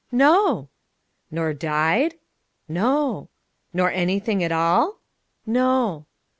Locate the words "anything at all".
3.91-4.97